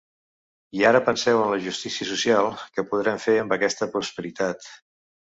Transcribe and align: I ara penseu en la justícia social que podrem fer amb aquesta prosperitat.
I 0.77 0.79
ara 0.91 1.01
penseu 1.09 1.41
en 1.43 1.51
la 1.51 1.59
justícia 1.65 2.07
social 2.13 2.49
que 2.79 2.87
podrem 2.95 3.21
fer 3.27 3.37
amb 3.43 3.55
aquesta 3.59 3.89
prosperitat. 3.97 4.71